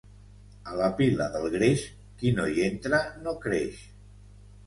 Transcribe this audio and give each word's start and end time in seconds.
A 0.69 0.77
la 0.79 0.87
pila 1.01 1.25
del 1.33 1.43
greix, 1.57 1.83
qui 2.21 2.33
no 2.39 2.47
hi 2.55 2.65
entra 2.71 3.01
no 3.27 3.37
creix. 3.47 3.85